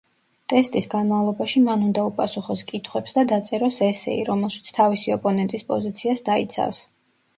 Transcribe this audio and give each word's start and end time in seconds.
ტესტის 0.51 0.85
განმავლობაში 0.93 1.61
მან 1.65 1.83
უნდა 1.87 2.05
უპასუხოს 2.11 2.63
კითხვებს 2.71 3.15
და 3.17 3.27
დაწეროს 3.33 3.77
ესეი, 3.91 4.27
რომელშიც 4.33 4.73
თავისი 4.81 5.15
ოპონენტის 5.17 5.69
პოზიციას 5.71 6.25
დაიცავს. 6.31 6.81